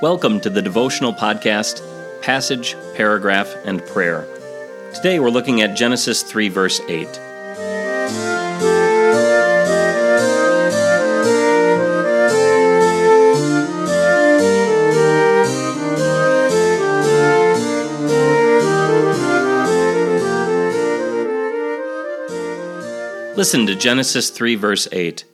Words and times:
Welcome 0.00 0.38
to 0.42 0.50
the 0.50 0.62
devotional 0.62 1.12
podcast, 1.12 1.82
Passage, 2.22 2.76
Paragraph, 2.94 3.52
and 3.64 3.84
Prayer. 3.84 4.28
Today 4.94 5.18
we're 5.18 5.28
looking 5.28 5.60
at 5.60 5.76
Genesis 5.76 6.22
3, 6.22 6.48
verse 6.50 6.80
8. 6.88 7.08
Listen 23.36 23.66
to 23.66 23.74
Genesis 23.74 24.30
3, 24.30 24.54
verse 24.54 24.86
8. 24.92 25.24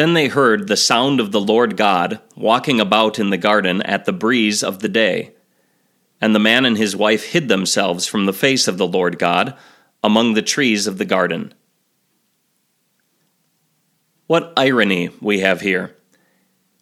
Then 0.00 0.14
they 0.14 0.28
heard 0.28 0.66
the 0.66 0.78
sound 0.78 1.20
of 1.20 1.30
the 1.30 1.42
Lord 1.42 1.76
God 1.76 2.20
walking 2.34 2.80
about 2.80 3.18
in 3.18 3.28
the 3.28 3.36
garden 3.36 3.82
at 3.82 4.06
the 4.06 4.14
breeze 4.14 4.62
of 4.62 4.78
the 4.78 4.88
day. 4.88 5.34
And 6.22 6.34
the 6.34 6.38
man 6.38 6.64
and 6.64 6.78
his 6.78 6.96
wife 6.96 7.32
hid 7.32 7.48
themselves 7.48 8.06
from 8.06 8.24
the 8.24 8.32
face 8.32 8.66
of 8.66 8.78
the 8.78 8.86
Lord 8.86 9.18
God 9.18 9.58
among 10.02 10.32
the 10.32 10.40
trees 10.40 10.86
of 10.86 10.96
the 10.96 11.04
garden. 11.04 11.52
What 14.26 14.54
irony 14.56 15.10
we 15.20 15.40
have 15.40 15.60
here! 15.60 15.94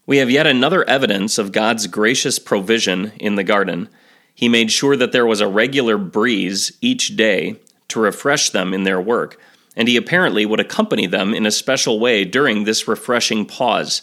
We 0.06 0.18
have 0.18 0.30
yet 0.30 0.46
another 0.46 0.88
evidence 0.88 1.38
of 1.38 1.50
God's 1.50 1.88
gracious 1.88 2.38
provision 2.38 3.10
in 3.18 3.34
the 3.34 3.42
garden. 3.42 3.88
He 4.32 4.48
made 4.48 4.70
sure 4.70 4.94
that 4.96 5.10
there 5.10 5.26
was 5.26 5.40
a 5.40 5.48
regular 5.48 5.98
breeze 5.98 6.70
each 6.80 7.16
day 7.16 7.58
to 7.88 7.98
refresh 7.98 8.50
them 8.50 8.72
in 8.72 8.84
their 8.84 9.00
work 9.00 9.40
and 9.78 9.86
he 9.86 9.96
apparently 9.96 10.44
would 10.44 10.58
accompany 10.58 11.06
them 11.06 11.32
in 11.32 11.46
a 11.46 11.52
special 11.52 12.00
way 12.00 12.24
during 12.24 12.64
this 12.64 12.88
refreshing 12.88 13.46
pause. 13.46 14.02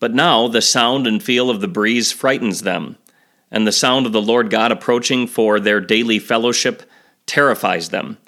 But 0.00 0.12
now 0.12 0.48
the 0.48 0.60
sound 0.60 1.06
and 1.06 1.22
feel 1.22 1.48
of 1.48 1.60
the 1.60 1.68
breeze 1.68 2.10
frightens 2.10 2.62
them, 2.62 2.98
and 3.52 3.66
the 3.66 3.72
sound 3.72 4.04
of 4.04 4.10
the 4.10 4.20
Lord 4.20 4.50
God 4.50 4.72
approaching 4.72 5.28
for 5.28 5.60
their 5.60 5.80
daily 5.80 6.18
fellowship 6.18 6.82
terrifies 7.24 7.90
them. 7.90 8.18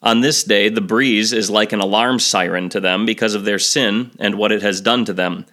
On 0.00 0.20
this 0.20 0.44
day, 0.44 0.68
the 0.68 0.80
breeze 0.80 1.32
is 1.32 1.50
like 1.50 1.72
an 1.72 1.80
alarm 1.80 2.20
siren 2.20 2.68
to 2.68 2.78
them 2.78 3.04
because 3.04 3.34
of 3.34 3.44
their 3.44 3.58
sin 3.58 4.12
and 4.20 4.36
what 4.36 4.52
it 4.52 4.62
has 4.62 4.80
done 4.80 5.04
to 5.06 5.12
them. 5.12 5.44